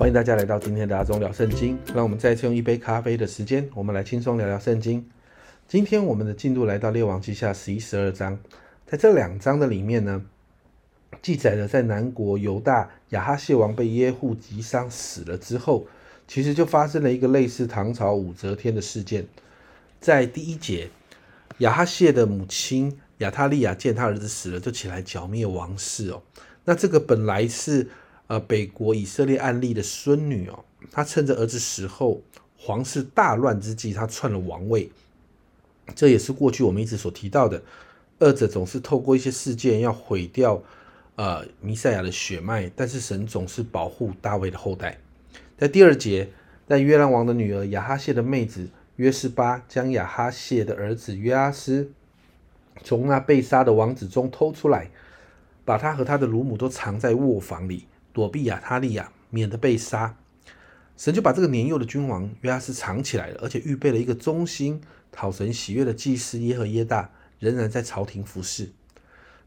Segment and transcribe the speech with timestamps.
[0.00, 1.78] 欢迎大家来到今天的阿忠聊圣经。
[1.94, 5.04] 让我们再次用一杯咖啡的时间，我们来轻松聊聊圣经。
[5.68, 8.38] 今天我们的进度来到列王记下十一、十二章，
[8.86, 10.24] 在这两章的里面呢，
[11.20, 15.86] 记载了在南国犹大亚哈谢王被耶户击伤死了之后，
[16.26, 19.26] 其实就发生了一个类似唐朝武则天的事件。
[20.00, 20.88] 在第一节，
[21.58, 26.22] 亚哈谢的母亲亚他利亚见他儿子死了，就起来剿灭王室哦。
[26.64, 27.86] 那这个本来是。
[28.30, 32.22] 呃，北国以色列案例的孙女哦，她趁着儿子死后
[32.56, 34.88] 皇室大乱之际，她篡了王位。
[35.96, 37.60] 这也是过去我们一直所提到的，
[38.20, 40.62] 二者总是透过一些事件要毁掉
[41.16, 44.96] 呃弥赛亚的血脉，但是神总是保护大卫的后代。
[45.58, 46.28] 在第二节，
[46.68, 51.90] 在约兰王的女儿亚哈谢的妹子约示巴将亚哈谢的儿子约阿斯
[52.84, 54.88] 从那被杀的王子中偷出来，
[55.64, 57.86] 把他和他的乳母都藏在卧房里。
[58.12, 60.16] 躲避亚他利亚，免得被杀。
[60.96, 64.80] 神就把这个年幼的君王约阿斯藏起来了，而且预备了一个忠心
[65.10, 68.70] 讨神喜悦的祭司耶和耶大，仍然在朝廷服侍。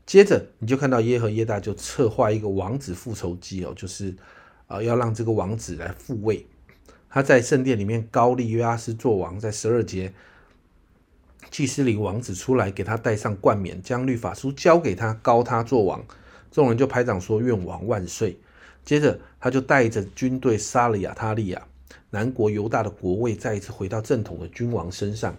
[0.06, 4.16] 接着，你就看到耶和耶大就策划一个王子复仇计哦，就是
[4.68, 6.46] 啊，要让这个王子来复位。
[7.10, 10.12] 他在圣殿里面高立约阿斯做王，在十二节，
[11.52, 16.04] 祭司领王子出来，给他戴上冠冕，将律法书交给他，高他做王。
[16.52, 18.40] 众人就拍掌说：“愿王万岁！”
[18.86, 21.66] 接着，他就带着军队杀了亚他利亚，
[22.10, 25.36] 南国犹大的国位再一次回到正统的君王身上。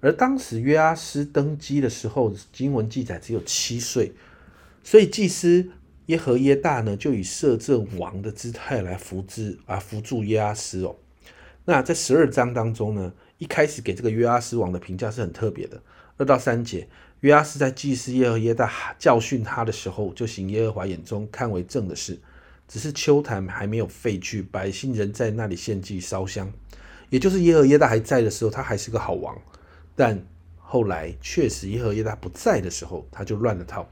[0.00, 4.12] 而当时约阿斯登基的时候，经文记载只有七岁，
[4.82, 5.70] 所以祭司
[6.06, 10.96] 耶和耶大呢，就以摄政王的姿态来扶之啊，扶助约阿斯哦。
[11.64, 15.80] 那在十二章当中呢，一开始给这个约阿斯王的评价是很特别的，
[16.18, 16.86] 二到三节，
[17.20, 22.18] 约阿斯在祭司耶和耶大教训他的时候，就行耶和华眼中看为正的事。
[22.66, 26.52] 只是秋坛还没有废去，百姓仍在那里献祭烧香，
[27.10, 29.36] 也就是耶和耶大还在的时候，他还是个好王。
[29.94, 30.24] 但
[30.58, 33.88] 后来确实耶和耶大不在的时候，他就乱了套。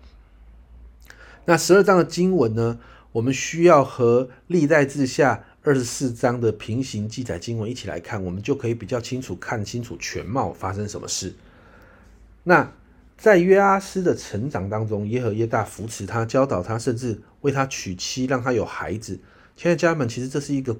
[1.44, 2.78] 那十二章的经文呢？
[3.12, 11.34] 我们需要和历代志下二十四章的平行记载经文一起来看，我们就可以比较清楚看清楚全貌发生什么事。
[12.44, 12.72] 那。
[13.22, 19.16] 在约阿斯的成长当中，耶和耶大扶持他，教导他，甚至为他娶妻，让他有孩子。
[19.56, 20.76] 亲爱的家人们，其实这是一个，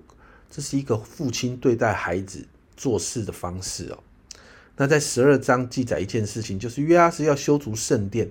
[0.51, 2.45] 这是一个父亲对待孩子
[2.77, 3.99] 做事的方式哦。
[4.77, 8.29] 那在十二章记载一件事情，就是约阿斯要修筑圣殿，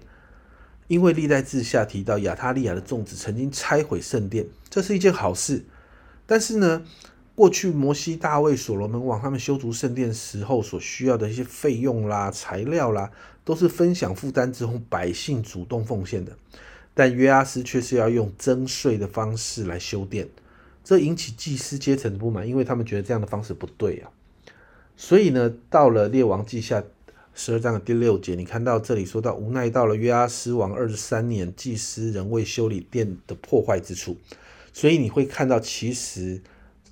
[0.90, 5.64] 因为历代志下提到亚他利亚的众子曾经拆毁圣殿，这是一件好事。
[6.26, 6.84] 但是呢，
[7.42, 13.10] 过去摩西、大卫、所罗门王他们修筑圣殿时候所需要的一些费用啦、材料啦，
[13.44, 16.38] 都是分享负担之后百姓主动奉献的。
[16.94, 20.30] 但约阿斯却是要用征税的方式来修殿，
[20.84, 24.12] 这引起祭司阶层的不满，因为他们觉得这样的方式不对啊。
[24.96, 26.84] 所以呢，到了列王记下
[27.34, 34.16] 十二章的第六节，你看到这里说到，无奈到了约阿斯王二十三年，祭司仍未修理殿的破坏之处，
[34.72, 36.40] 所以你会看到其实。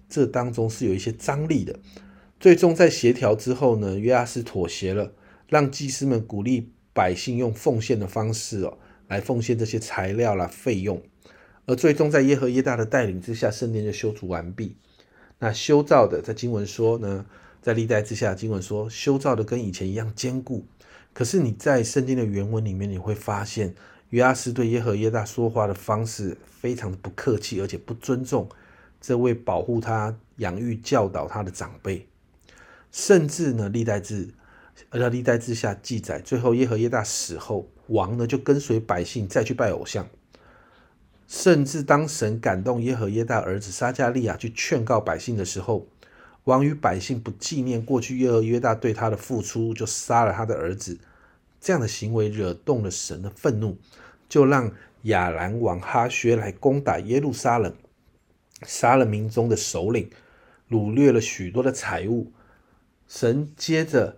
[0.09, 1.79] 这当中是有一些张力的，
[2.39, 5.13] 最终在协调之后呢，约阿斯妥协了，
[5.47, 11.01] 让祭司们鼓励百姓用奉献的方式哦，来奉献这些材料啦费用，
[11.65, 14.75] 而最终在耶和耶大的带领之下，圣殿就修筑完毕。
[15.37, 17.25] 那修造的，在经文说呢，
[17.61, 20.65] 在历代之下，经文说修造的跟以前一样坚固。
[21.13, 23.73] 可是你在圣经的原文里面，你会发现
[24.09, 28.49] 约阿斯对耶和耶大说话的方式非常的不客气，而且不尊重。
[29.01, 32.07] 这位保护他、养育、教导他的长辈，
[32.91, 34.29] 甚至呢，历代志，
[34.89, 40.07] 呃，历代志下记载，最后耶和耶大死后，王呢就跟随百姓再去拜偶像，
[41.27, 45.87] 甚至当神感动耶和耶大儿子撒加利亚去劝告百姓的时候，
[46.43, 50.97] 王与百姓不纪念过去耶和耶大对他的付出，就杀了他的儿子，
[51.61, 53.77] 这样的行为惹动了神的愤怒，
[54.27, 54.71] 就让
[55.03, 57.73] 亚兰王哈薛来攻打耶路撒冷。
[58.63, 60.09] 杀了民中的首领，
[60.69, 62.31] 掳掠了许多的财物。
[63.07, 64.17] 神接着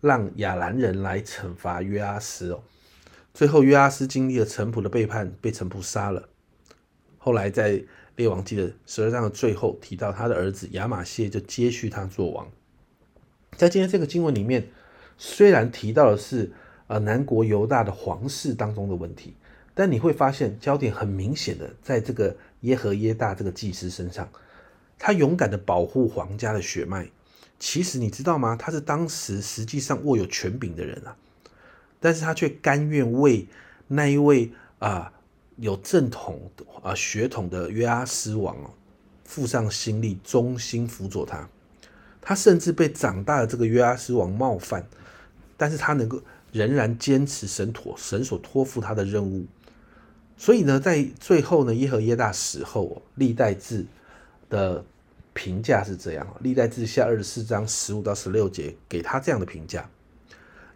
[0.00, 2.62] 让亚兰人来惩罚约阿斯哦。
[3.32, 6.28] 最后约阿斯经历了臣仆的背叛，被臣仆杀了。
[7.18, 7.82] 后来在
[8.16, 12.48] 列王记的十二章的最后提到，他的儿子亚玛谢就接续他做王。
[13.56, 14.68] 在今天这个经文里面，
[15.18, 16.52] 虽然提到的是
[16.86, 19.34] 呃南国犹大的皇室当中的问题，
[19.76, 22.36] 但你会发现焦点很明显的在这个。
[22.62, 24.28] 耶和耶大这个祭司身上，
[24.98, 27.06] 他勇敢的保护皇家的血脉。
[27.60, 28.56] 其实你知道吗？
[28.56, 31.14] 他是当时实际上握有权柄的人啊，
[32.00, 33.46] 但是他却甘愿为
[33.86, 34.50] 那一位
[34.80, 35.12] 啊
[35.56, 36.50] 有正统
[36.82, 38.70] 啊血统的约阿斯王哦，
[39.22, 41.48] 付上心力，忠心辅佐他。
[42.20, 44.84] 他甚至被长大的这个约阿斯王冒犯，
[45.56, 46.20] 但是他能够
[46.50, 49.46] 仍然坚持神托神所托付他的任务。
[50.36, 53.86] 所以呢，在最后呢，耶和耶大死后，历代志
[54.48, 54.84] 的
[55.32, 59.88] 评价是这样：历代志下二十四章十五到十六节给他这样的评价：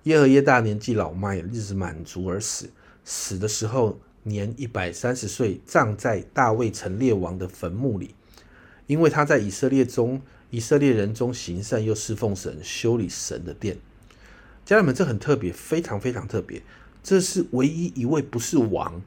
[0.04, 2.70] 耶和耶大年纪老迈，日子满足而死，
[3.04, 8.14] 死的时候年一百三十岁，葬在大卫城列王的坟墓里，
[8.86, 10.20] 因为他在以色列中。
[10.52, 13.78] 以色列人中行善又侍奉神，修理神的殿。
[14.64, 16.60] 家人们，这很特别，非常非常特别。
[17.04, 19.00] 这是唯一一位不是王，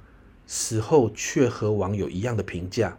[0.45, 2.97] 死后却和王有一样的评价，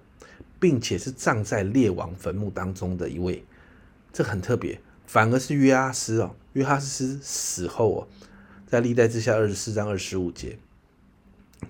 [0.58, 3.44] 并且是葬在列王坟墓当中的一位。
[4.12, 8.08] 这很特别，反而是约阿斯哦，约阿斯死后哦，
[8.67, 10.58] 在历代之下二十四章二十五节，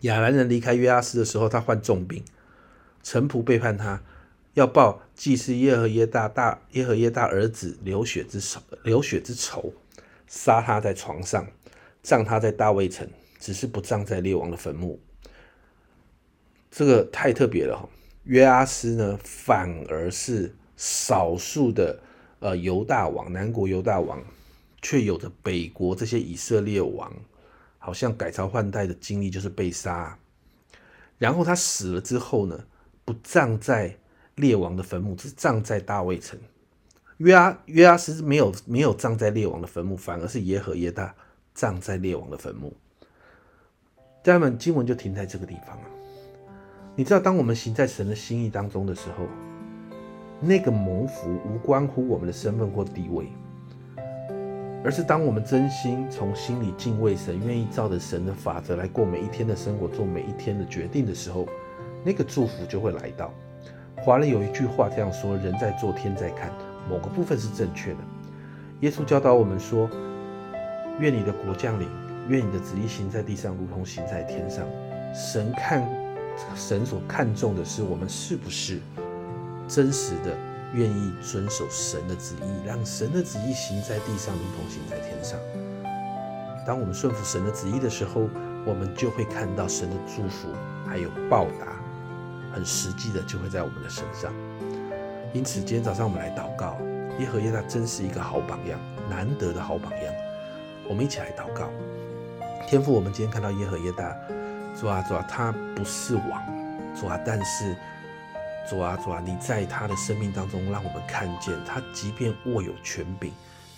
[0.03, 2.23] 亚兰人离开约阿斯的时候，他患重病，
[3.03, 4.03] 臣仆背叛他。
[4.55, 9.75] 要报祭司耶和耶大大耶和耶大儿子流血之仇，流血之仇，
[10.29, 11.49] 杀他在床上，
[12.05, 13.09] 葬他在大卫城，
[13.41, 15.00] 只是不葬在列王的坟墓。
[16.76, 17.88] 这个太特别了哈！
[18.25, 22.00] 约阿斯呢，反而是少数的
[22.41, 24.21] 呃犹大王，南国犹大王，
[24.82, 27.12] 却有着北国这些以色列王，
[27.79, 30.19] 好像改朝换代的经历，就是被杀。
[31.17, 32.65] 然后他死了之后呢，
[33.05, 33.97] 不葬在。
[34.37, 36.37] 列王的坟墓是葬在大卫城，
[37.19, 41.15] 约阿约阿斯没有没有葬在列王的坟墓，反而是耶和耶大
[41.55, 42.76] 葬在列王的坟墓。
[44.25, 45.94] 家人们，经文就停在这个地方啊。
[46.96, 49.26] 你知道，当我们行在神的心意当中的时候，
[50.41, 53.26] 那个蒙福无关乎我们的身份或地位，
[54.85, 61.49] 而是当我们真心从心里敬畏神，愿意照着神的法则来过每一天的生活，做每一天的决定的时候，
[62.05, 63.32] 那个祝福就会来到。
[63.97, 66.52] 华人有一句话这样说：“人在做，天在看。”
[66.88, 67.99] 某个部分是正确的。
[68.81, 69.88] 耶稣教导我们说
[71.00, 71.88] ：“愿你的国降临，
[72.29, 74.64] 愿你的旨意行在地上，如同行在天上。”
[75.14, 75.82] 神看，
[76.54, 78.81] 神所看重的是我们是不是
[79.69, 80.36] 真实的
[80.75, 85.38] 愿意遵守神的旨意，让神的旨意行在地上，如同行在天上。
[86.66, 88.28] 当我们顺服神的旨意的时候，
[88.66, 90.48] 我们就会看到神的祝福，
[90.86, 91.75] 还有报答。
[92.52, 94.32] 很实际的就会在我们的身上，
[95.32, 96.76] 因此今天早上我们来祷告，
[97.19, 98.78] 耶和耶大真是一个好榜样，
[99.10, 100.14] 难得的好榜样。
[100.88, 101.69] 我们一起来祷告，
[102.69, 104.16] 天父，我们今天看到耶和耶大，
[104.84, 106.42] 主啊主啊，他不是王，
[106.94, 107.75] 主啊，但是
[108.69, 113.32] 主啊主啊，你在他的生命当中让我们看见，他即便握有权柄，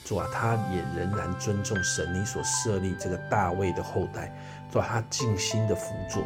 [0.04, 4.34] 主啊，他也仍然尊重神你所设立这个大卫的后代，
[4.68, 6.24] 主啊，他尽心的辅佐。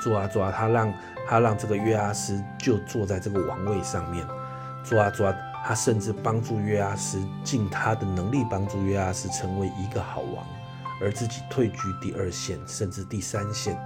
[0.00, 0.94] 主啊，主啊，他让
[1.28, 4.24] 他让这个约阿斯就坐在这个王位上面。
[4.84, 5.34] 主啊，主啊，
[5.66, 10.46] 他甚至帮助约阿斯尽他的能力帮助约阿斯成为一个好王，
[11.00, 13.76] 而自己退居第二线甚至第三线。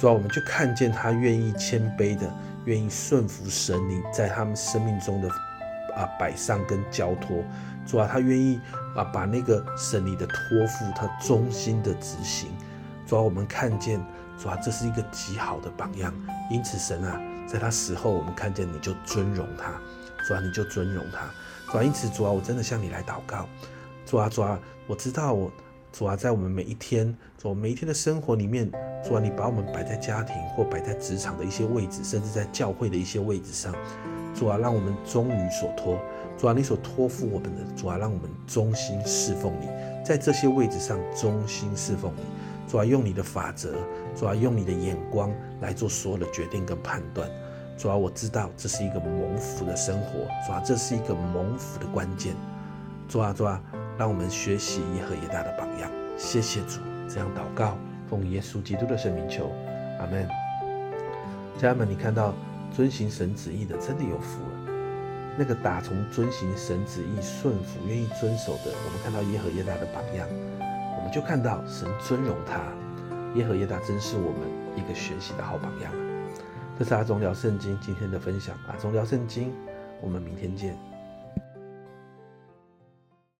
[0.00, 2.32] 主啊，我们就看见他愿意谦卑的，
[2.64, 5.28] 愿意顺服神你在他们生命中的
[5.94, 7.44] 啊摆上跟交托。
[7.86, 8.58] 主啊，他愿意
[8.96, 12.48] 啊把那个神你的托付，他忠心的执行。
[13.06, 14.00] 主啊，我们看见。
[14.42, 16.14] 主啊，这是一个极好的榜样，
[16.50, 19.70] 因此神啊，在他死后，我们看见你就尊荣他，
[20.26, 21.30] 主啊，你就尊荣他，
[21.70, 23.46] 主啊，因此主啊，我真的向你来祷告，
[24.06, 25.52] 主啊，主啊，我知道我，
[25.92, 33.74] 主啊，在我们每一天，主每一天的生活里面，主啊，你把我们摆在家庭或摆在职场的一些位置，甚至在教会的一些位置上，
[34.34, 35.98] 主啊，让我们忠于所托，
[36.36, 39.68] 主啊，你所托付我们的，主啊，让我们忠心侍奉你，
[40.04, 42.22] 在这些位置上忠心侍奉你。
[42.68, 43.74] 主要用你的法则，
[44.14, 47.28] 主要用你的眼光来做所有的决定跟判断。
[47.76, 52.32] 主要我知道这是一个蒙福的生活，主要这是一个蒙福的关键。
[53.08, 53.60] 主啊主啊，
[53.98, 55.90] 让我们学习耶和耶大的榜样。
[56.16, 56.78] 谢谢主，
[57.08, 57.76] 这样祷告，
[58.10, 59.52] 奉耶稣基督的圣名求，
[60.00, 60.28] 阿门。
[61.56, 62.34] 家人们，你看到
[62.72, 64.72] 遵行神旨意的，真的有福了。
[65.38, 70.26] 那个打从遵行神旨意、顺服、愿意遵守的，我们看到耶和耶大的榜样。
[70.98, 72.60] 我们就看到神尊荣他，
[73.38, 74.40] 耶和耶大真是我们
[74.76, 75.98] 一个学习的好榜样啊！
[76.78, 79.52] 这是阿忠聊圣经今天的分享，阿忠聊圣经，
[80.02, 80.89] 我们明天见。